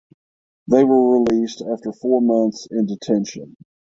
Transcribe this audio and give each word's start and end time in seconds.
They 0.67 0.83
were 0.83 1.19
released 1.21 1.61
after 1.61 1.93
four 1.93 2.23
months 2.23 2.67
in 2.71 2.87
detention. 2.87 3.55